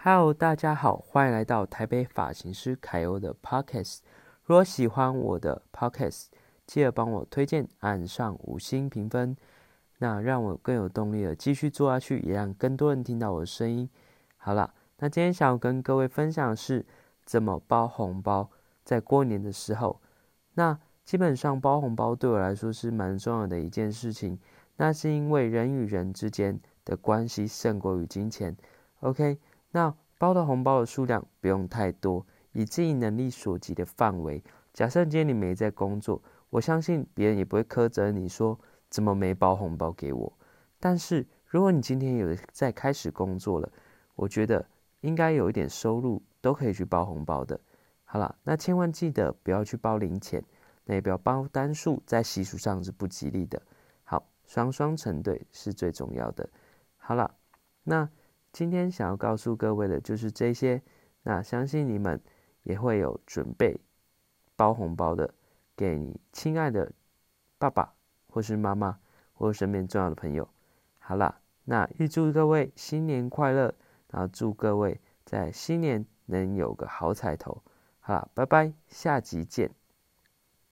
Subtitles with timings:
[0.00, 3.98] Hello，大家好，欢迎来到台北发型师凯欧的 Podcast。
[4.44, 6.26] 如果喜欢我的 Podcast，
[6.68, 9.36] 记得帮我推荐，按上五星评分，
[9.98, 13.90] 那让我更有动力的继续做下去，也让更多人听到我的声音。
[14.36, 16.86] 好了，那今天想要跟各位分享的是
[17.24, 18.48] 怎么包红包，
[18.84, 20.00] 在过年的时候，
[20.54, 24.38] 那基本上包红包对我来说是蛮重要的一件事情，
[24.76, 28.56] 那是因为人与人之间的关系胜过于金钱。
[29.00, 29.40] OK。
[29.70, 34.42] 那包的红包的数量不用太多，以自己能力所及的范围。
[34.72, 38.58] 假设今天你没在工作，我相信别人也不会苛责你说
[38.88, 40.32] 怎么没包红包给我。
[40.80, 43.70] 但是如果你今天有在开始工作了，
[44.14, 44.64] 我觉得
[45.02, 47.60] 应该有一点收入都可以去包红包的。
[48.04, 50.42] 好了，那千万记得不要去包零钱，
[50.84, 53.60] 那也不要包单数，在习俗上是不吉利的。
[54.04, 56.48] 好，双双成对是最重要的。
[56.96, 57.34] 好了，
[57.84, 58.08] 那。
[58.58, 60.82] 今天想要告诉各位的就是这些，
[61.22, 62.20] 那相信你们
[62.64, 63.80] 也会有准备
[64.56, 65.32] 包红包的，
[65.76, 66.90] 给你亲爱的
[67.56, 67.94] 爸爸
[68.26, 68.98] 或是妈妈
[69.32, 70.48] 或身边重要的朋友。
[70.98, 73.72] 好啦，那预祝各位新年快乐，
[74.10, 77.62] 然后祝各位在新年能有个好彩头。
[78.00, 79.77] 好啦，拜拜，下集见。